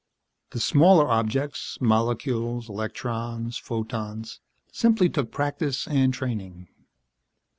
[0.49, 4.39] The smaller objects molecules, electrons, photons
[4.71, 6.69] simply took practice and training.